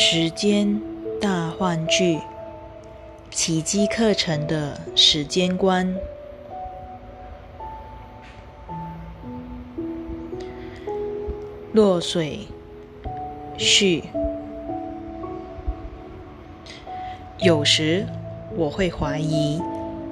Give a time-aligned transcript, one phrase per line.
[0.00, 0.80] 时间
[1.20, 2.20] 大幻剧，
[3.32, 5.92] 奇迹课程的时间观。
[11.72, 12.46] 落水
[13.56, 14.04] 序。
[17.40, 18.06] 有时
[18.54, 19.60] 我会怀疑，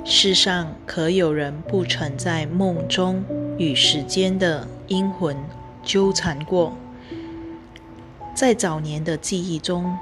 [0.05, 3.25] 世上可有人不曾在梦中
[3.57, 5.37] 与时间的阴魂
[5.85, 6.73] 纠缠过？
[8.37, 9.97] 在早年的记忆中，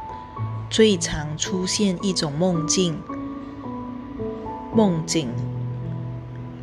[0.69, 3.01] 最常出现一种梦境。
[4.75, 5.29] 梦境，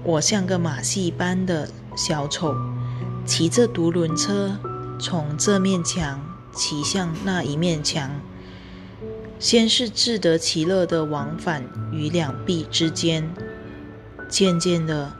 [0.03, 2.53] 我像个马戏般的小丑，
[3.25, 4.57] 骑着独轮车，
[4.99, 6.19] 从这面墙
[6.53, 8.11] 骑向那一面墙。
[9.39, 13.33] 先是自得其乐的往返于两壁之间，
[14.27, 15.13] 渐渐的，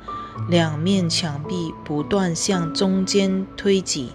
[0.49, 4.11] 两面墙壁不断向中间推挤，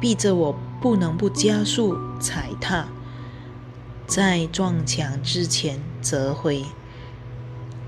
[0.00, 0.56] 逼着我。
[0.82, 2.88] 不能不加速踩踏，
[4.06, 6.64] 在撞墙之前折回。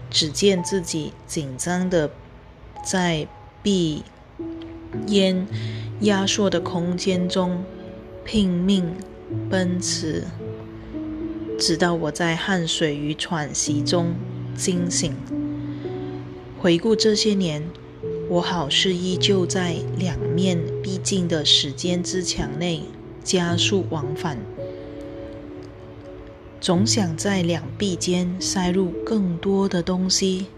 [0.09, 2.09] 只见自己紧张的
[2.85, 3.27] 在
[3.65, 4.05] 闭
[5.09, 5.45] 烟
[6.03, 7.65] 压缩的空间中
[8.25, 8.95] 拼命
[9.51, 10.23] 奔驰，
[11.59, 14.15] 直到我在汗水与喘息中
[14.57, 15.13] 惊醒。
[16.61, 17.69] 回顾这些年。
[18.27, 22.83] 我好似依旧在两面逼近的时间之墙内
[23.23, 24.37] 加速往返，
[26.61, 30.49] 总想在两臂间塞入更多的东西。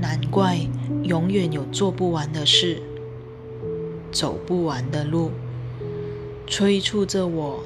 [0.00, 0.58] 难怪
[1.04, 2.82] 永远有做不完的事，
[4.10, 5.30] 走不完的路，
[6.48, 7.62] 催促着我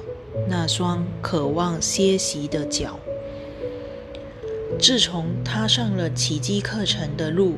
[0.47, 2.99] 那双渴望歇息的脚。
[4.79, 7.55] 自从踏上了奇迹课程的路。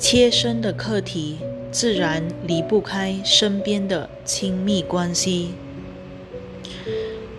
[0.00, 1.38] 切身的课题
[1.70, 5.54] 自然离不开身边的亲密关系。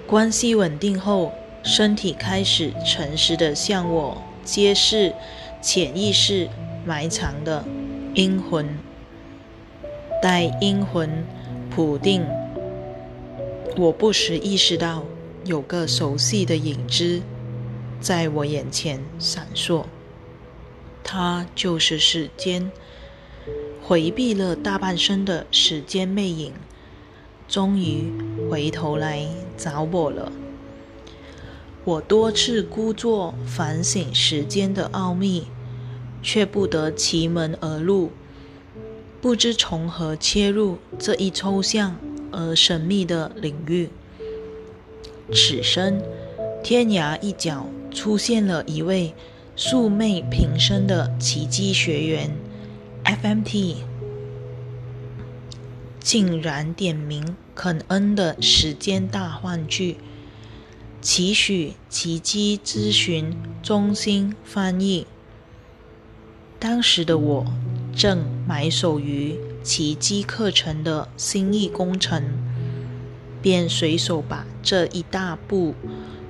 [0.05, 5.13] 关系稳定后，身体开始诚实的向我揭示
[5.61, 6.47] 潜意识
[6.85, 7.63] 埋藏的
[8.13, 8.67] 阴魂。
[10.21, 11.25] 待阴魂
[11.69, 12.23] 普定，
[13.77, 15.05] 我不时意识到
[15.45, 17.21] 有个熟悉的影子
[18.01, 19.85] 在我眼前闪烁。
[21.03, 22.71] 它就是时间，
[23.89, 26.53] 回避了大半生的时间魅影，
[27.47, 28.13] 终于
[28.47, 29.25] 回头来
[29.57, 30.31] 找我了。
[31.83, 35.47] 我多次故作反省时间的奥秘，
[36.21, 38.11] 却不得其门而入，
[39.19, 41.95] 不知从何切入这一抽象
[42.31, 43.89] 而神秘的领域。
[45.33, 45.99] 此生，
[46.61, 49.15] 天涯一角出现了一位。
[49.55, 52.31] 素昧平生的奇迹学员
[53.09, 53.77] FMT，
[55.99, 59.97] 竟然点名肯恩的时间大幻剧，
[61.01, 65.07] 期许奇迹咨询中心翻译。
[66.59, 67.47] 当时的我
[67.95, 72.23] 正埋首于奇迹课程的心意工程，
[73.41, 75.73] 便随手把这一大部。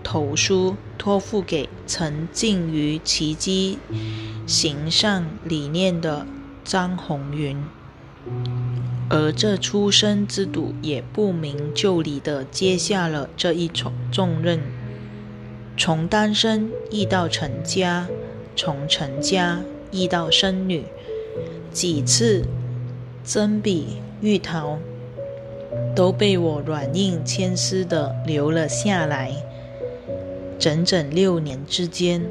[0.01, 3.77] 投书托付给沉浸于奇迹
[4.47, 6.25] 形上理念的
[6.69, 7.57] 张红云，
[9.09, 14.59] 而这出生之赌也不明就里的接下了这一重重任，
[15.75, 18.07] 从单身遇到成家，
[18.55, 20.83] 从成家遇到生女，
[21.71, 22.45] 几次
[23.25, 24.77] 针笔玉桃
[25.95, 29.31] 都被我软硬牵丝的留了下来。
[30.59, 32.23] 整整六年之间，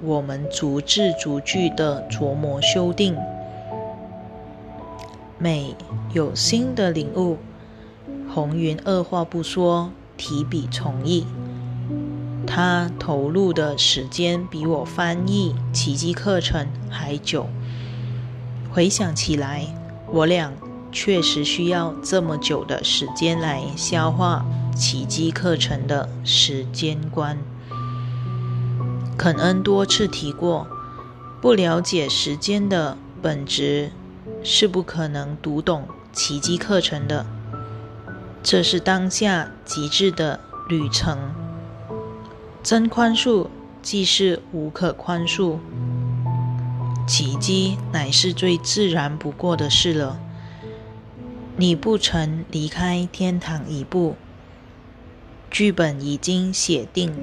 [0.00, 3.14] 我们逐字逐句的琢磨修订，
[5.38, 5.74] 每
[6.12, 7.38] 有新的领悟，
[8.32, 11.26] 红云二话不说，提笔从意。
[12.46, 17.48] 他投入的时间比我翻译奇迹课程还久。
[18.70, 19.66] 回想起来，
[20.12, 20.52] 我俩
[20.92, 24.44] 确实需要这么久的时间来消化
[24.76, 27.38] 奇迹课程的时间观。
[29.16, 30.66] 肯恩多次提过，
[31.40, 33.90] 不了解时间的本质，
[34.42, 37.26] 是不可能读懂奇迹课程的。
[38.42, 41.18] 这是当下极致的旅程。
[42.62, 43.48] 真宽恕
[43.82, 45.58] 既是无可宽恕，
[47.06, 50.18] 奇迹乃是最自然不过的事了。
[51.56, 54.16] 你不曾离开天堂一步，
[55.50, 57.14] 剧本已经写定。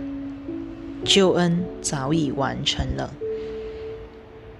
[1.03, 3.11] 救恩早已完成了。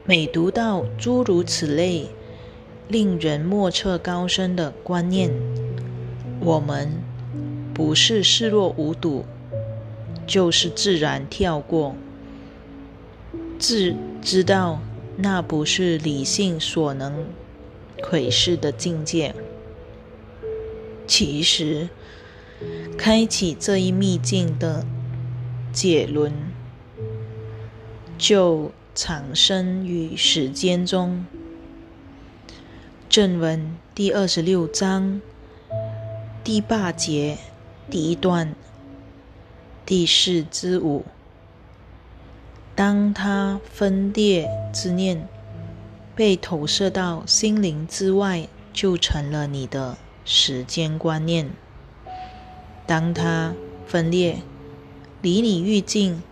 [0.04, 2.10] 每读到诸如此类
[2.92, 5.32] 令人莫测高深的观念，
[6.42, 6.92] 我们
[7.74, 9.24] 不是视若无睹，
[10.28, 11.96] 就是自然跳过。
[13.58, 14.82] 自知道
[15.16, 17.28] 那不是理性所能
[18.04, 19.34] 窥视的境界。
[21.08, 21.88] 其实，
[22.98, 24.86] 开启这一秘境的
[25.72, 26.34] 解轮，
[28.18, 31.26] 就产生于时间中。
[33.12, 35.19] 正文第二十六章
[36.46, 37.38] 第八节
[37.90, 38.56] 第一段
[39.86, 41.04] 第四之五。
[42.74, 45.28] 当他分裂之念
[46.16, 51.50] 被投射到心灵之外，就成了你的时间观念。
[52.88, 53.54] 当他
[53.86, 54.38] 分裂
[55.22, 56.24] 离你愈近，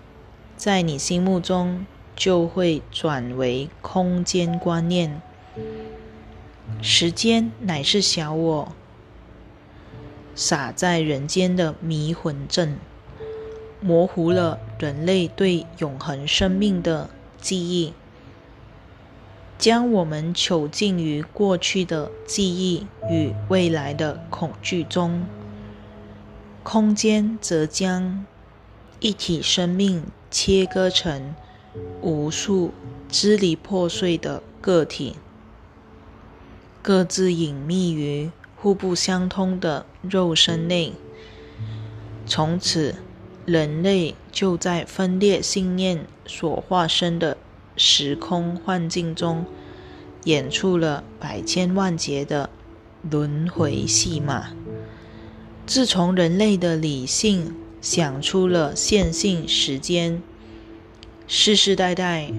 [0.55, 1.85] 在你心目中
[2.15, 5.21] 就会转为空间观念。
[6.81, 8.71] 时间乃是小我
[10.35, 12.77] 洒在人间的迷魂阵，
[13.81, 17.09] 模糊了人类对永恒生命的
[17.41, 17.93] 记忆，
[19.57, 25.25] 将我们囚禁于过去的记忆与未来的恐惧中。
[26.63, 28.25] 空间则将
[28.99, 31.35] 一体生命切割成
[32.01, 32.73] 无数
[33.09, 35.15] 支离破碎的个体。
[36.81, 40.93] 各自隐秘于互不相通的肉身内，
[42.25, 42.95] 从此，
[43.45, 47.35] 人类就在分裂信念所化身的
[47.75, 49.45] 时空幻境中，
[50.23, 52.49] 演出了百千万劫的
[53.09, 54.51] 轮回戏码。
[55.65, 60.23] 自从人类的理性想出了线性时间，
[61.27, 62.31] 世世代代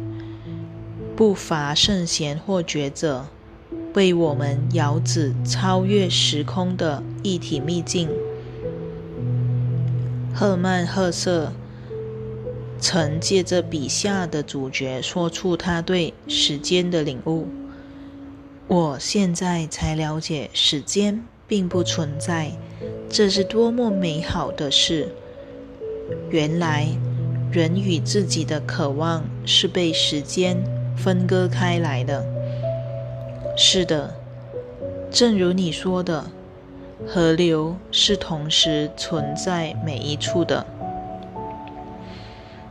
[1.15, 3.27] 不乏圣贤或觉者。
[3.95, 8.09] 为我们遥指超越时空的一体秘境。
[10.35, 11.53] 赫曼·赫瑟
[12.79, 17.47] 曾借着笔下的主角说出他对时间的领悟。
[18.69, 22.53] 我现在才了解，时间并不存在，
[23.09, 25.09] 这是多么美好的事！
[26.31, 26.87] 原来，
[27.51, 30.57] 人与自己的渴望是被时间
[30.97, 32.25] 分割开来的。
[33.63, 34.15] 是的，
[35.11, 36.25] 正如你说的，
[37.07, 40.65] 河流是同时存在每一处的，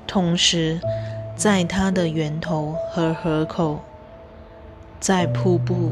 [0.08, 0.82] 同时
[1.36, 3.82] 在它的源头和河口，
[5.00, 5.92] 在瀑布，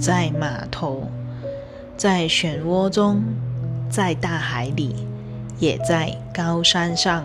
[0.00, 1.04] 在码头，
[1.96, 3.22] 在漩涡中，
[3.88, 5.06] 在大海里，
[5.60, 7.24] 也在高山上，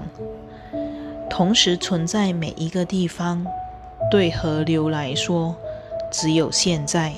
[1.28, 3.44] 同时存在每一个地方。
[4.12, 5.56] 对河流来说，
[6.12, 7.14] 只有现在，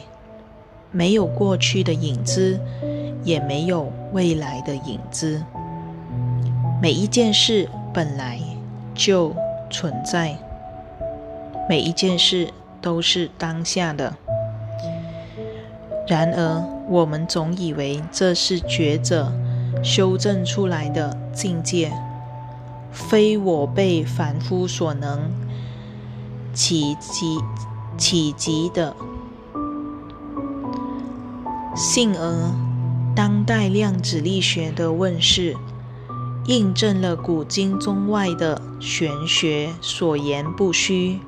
[0.91, 2.59] 没有过去的影子，
[3.23, 5.43] 也没有未来的影子。
[6.79, 8.39] 每一件事本来
[8.93, 9.35] 就
[9.71, 10.37] 存在，
[11.67, 14.13] 每一件事都是当下的。
[16.07, 19.33] 然而，我们总以为这是觉者
[19.81, 21.91] 修正出来的境界，
[22.91, 25.31] 非我辈凡夫所能
[26.53, 27.39] 企及。
[27.97, 28.95] 企及的。
[31.75, 32.51] 幸而，
[33.15, 35.55] 当代量子力学的问世，
[36.45, 41.19] 印证了古今中外的玄学所言不虚。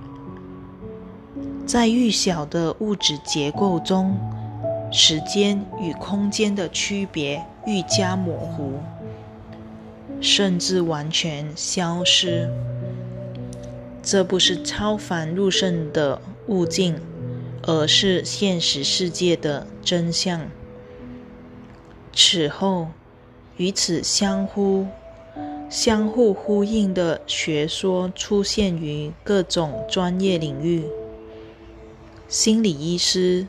[1.66, 4.20] 在愈小的物质结构中，
[4.92, 8.74] 时间与空间的区别愈加模糊，
[10.22, 12.48] 甚至完全消失。
[14.04, 16.22] 这不是超凡入圣的。
[16.48, 17.00] 物境，
[17.64, 20.50] 而是现实世界的真相。
[22.14, 22.88] 此后，
[23.58, 24.88] 与此相呼、
[25.70, 30.86] 相互呼应的学说出现于各种专业领域。
[32.28, 33.48] 心理医师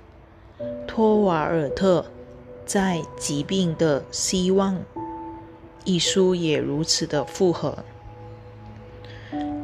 [0.86, 2.06] 托瓦尔特
[2.64, 4.74] 在《疾病的希望》
[5.84, 7.78] 一书也如此的复合。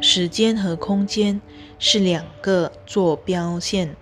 [0.00, 1.40] 时间和空间
[1.84, 3.96] 是两个坐标线，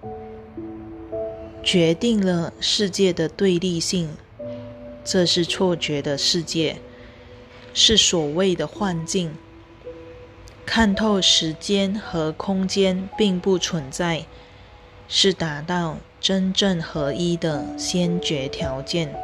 [1.62, 4.10] 决定了世界的对立性。
[5.02, 6.76] 这是错觉的世界，
[7.72, 9.34] 是所谓的幻境。
[10.66, 14.26] 看透时间和空间并不存在，
[15.08, 19.18] 是达到真正合一的先决条件。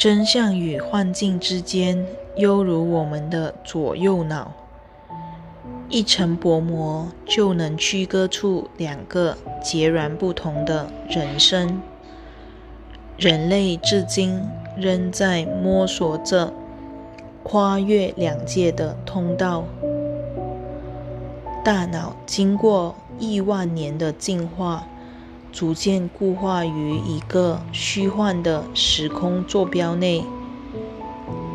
[0.00, 4.50] 真相与幻境之间，犹如我们的左右脑，
[5.90, 11.82] 一层薄膜就能区隔出两个截然不同的人生。
[13.18, 14.40] 人类至今
[14.74, 16.50] 仍在摸索着
[17.42, 19.64] 跨越两界的通道。
[21.62, 24.86] 大脑经过亿万年的进化，
[25.52, 30.24] 逐渐固化于一个虚幻的时空坐标内。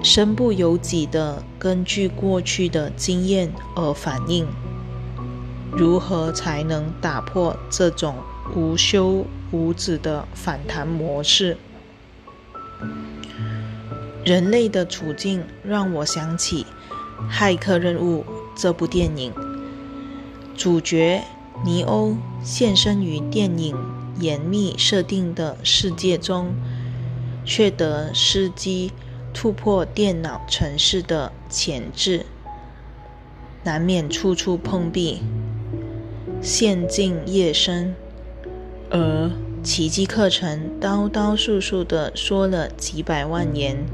[0.04, 4.46] 身不由己的根据过去的经验而反应，
[5.72, 8.16] 如何才能打破这种
[8.56, 11.58] 无休无止的反弹模式？
[14.24, 16.68] 人类的处境让我想起
[17.32, 18.22] 《骇客任务》
[18.56, 19.34] 这部电影，
[20.56, 21.24] 主角
[21.64, 23.76] 尼欧现身于电影
[24.20, 26.54] 严密设定的世界中，
[27.46, 28.92] 却得司机。
[29.38, 32.26] 突破电脑城市的潜质，
[33.66, 35.20] 难免处处碰壁，
[36.42, 37.94] 陷进夜深。
[38.90, 39.30] 而
[39.62, 43.86] 奇迹课程刀刀数数的说了几百万年，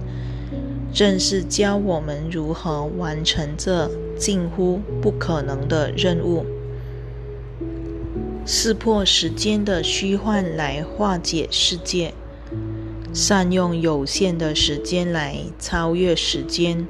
[0.93, 6.45] 正是教我们如何完成这近乎不可能的任务，
[8.53, 12.13] 撕破时间的虚幻来化解世界。
[13.13, 16.85] 善用有限的时间来超越时间。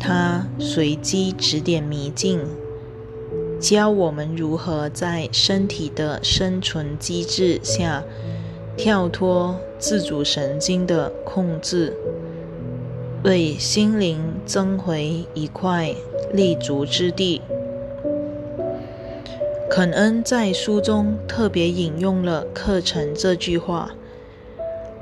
[0.00, 2.40] 他随机指点迷津，
[3.60, 8.02] 教我们如何在身体的生存机制下
[8.76, 11.96] 跳脱自主神经的控制，
[13.22, 15.94] 为心灵增回一块
[16.32, 17.42] 立足之地。
[19.70, 23.90] 肯恩在书中特别引用了“课程”这句话。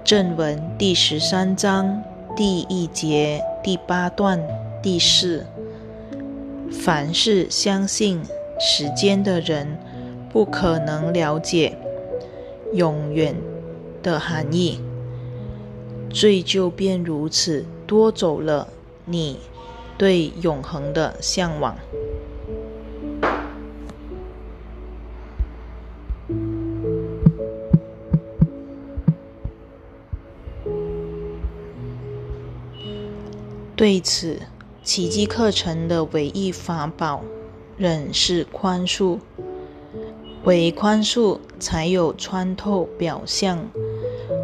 [0.04, 2.02] 正文第十三章
[2.36, 4.42] 第一节第八段
[4.82, 5.46] 第四。
[6.72, 8.20] 凡是相信
[8.58, 9.78] 时间的人，
[10.32, 11.78] 不可能了解
[12.72, 13.36] 永远
[14.02, 14.80] 的含义。
[16.10, 18.66] 罪就便如此夺走了
[19.04, 19.38] 你
[19.96, 21.76] 对永恒的向往。
[33.76, 34.40] 对此，
[34.82, 37.22] 奇迹课程的唯一法宝
[37.76, 39.18] 仍是宽恕。
[40.44, 43.68] 唯宽恕，才有穿透表象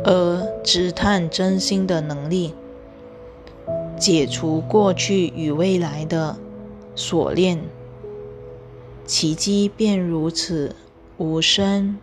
[0.04, 2.52] 而直探真心的能力，
[3.96, 6.36] 解除过去与未来的
[6.94, 7.58] 锁链。
[9.06, 10.76] 奇迹便如此
[11.16, 11.98] 无声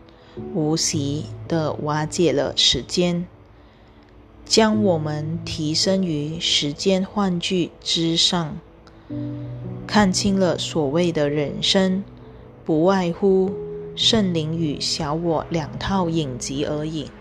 [0.56, 3.28] 无息地瓦解了时间。
[4.50, 8.58] 将我们提升于时间幻剧之上，
[9.86, 12.04] 看清了所谓的人生，
[12.66, 13.52] 不外乎
[13.96, 17.12] 圣灵与小我两套影集而已。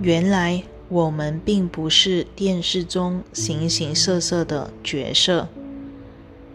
[0.00, 5.48] 原来我们并不是电视中形形色色的角色，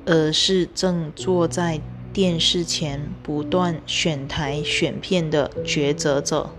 [0.08, 1.80] 而是正坐在
[2.12, 6.50] 电视前不断选台选片的抉择者。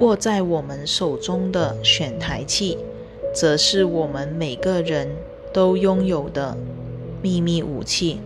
[0.00, 2.78] 握在我们手中的选台器，
[3.34, 5.14] 则是我们每个人
[5.52, 6.56] 都拥有的
[7.20, 8.18] 秘密武器。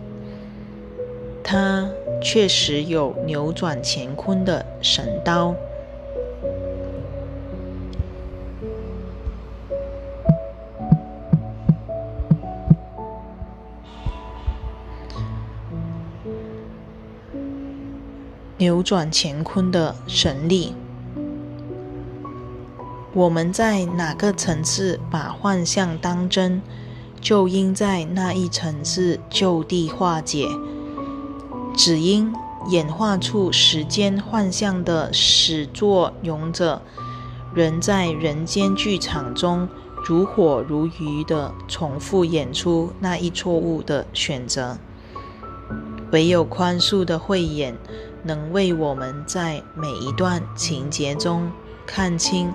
[1.43, 1.89] 它
[2.23, 5.53] 确实有扭转乾坤的神刀。
[18.57, 20.73] 扭转乾坤的神力。
[23.15, 26.61] 我们在哪个层次把幻象当真，
[27.21, 30.45] 就应在那一层次就地化解。
[31.77, 32.33] 只因
[32.67, 36.81] 演化出时间幻象的始作俑者，
[37.53, 39.69] 仍在人间剧场中
[40.03, 44.77] 如火如荼地重复演出那一错误的选择。
[46.11, 47.77] 唯有宽恕的慧眼，
[48.23, 51.49] 能为我们在每一段情节中
[51.85, 52.51] 看清。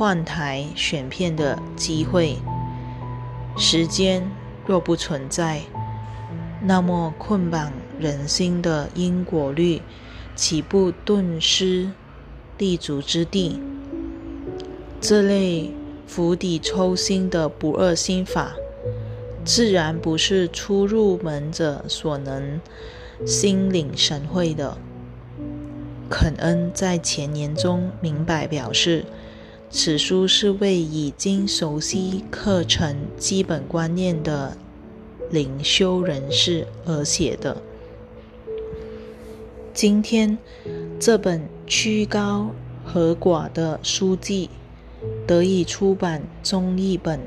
[0.00, 2.38] 换台选片的机会，
[3.58, 4.26] 时间
[4.64, 5.60] 若不存在，
[6.62, 9.82] 那么捆绑人心的因果律
[10.34, 11.90] 岂不顿失
[12.56, 13.60] 立足之地？
[15.02, 15.70] 这类
[16.06, 18.54] 釜底抽薪的不二心法，
[19.44, 22.58] 自然不是初入门者所能
[23.26, 24.78] 心领神会的。
[26.08, 29.04] 肯恩在前言中明白表示。
[29.72, 34.56] 此书是为已经熟悉课程基本观念的
[35.30, 37.56] 灵修人士而写的。
[39.72, 40.36] 今天
[40.98, 42.50] 这本曲高
[42.84, 44.50] 和寡的书籍
[45.24, 47.20] 得以出版中译本，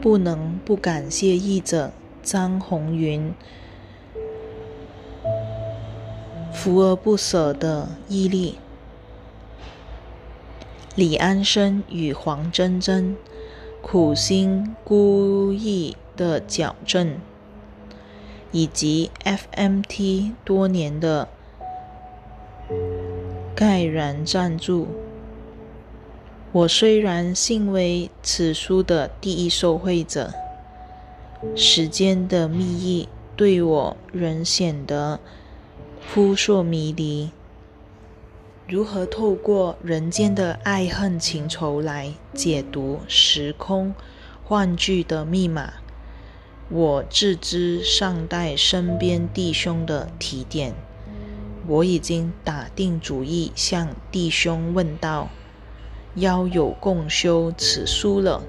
[0.00, 3.30] 不能不感谢译者张红云
[6.54, 8.54] 锲而不舍的毅力。
[10.94, 13.16] 李安生与黄真真
[13.80, 17.18] 苦心孤诣的矫正。
[18.52, 21.28] 以及 FMT 多年的
[23.54, 24.88] 盖然赞助，
[26.50, 30.32] 我虽然幸为此书的第一受惠者，
[31.54, 35.20] 时间的密意对我仍显得
[36.12, 37.30] 扑朔迷离。
[38.70, 43.92] 如何透过人间的爱恨情仇来解读时空
[44.44, 45.72] 幻剧的密码？
[46.68, 50.72] 我自知尚待身边弟兄的提点，
[51.66, 55.30] 我已经打定主意向弟兄问道，
[56.14, 58.44] 邀有共修此书了。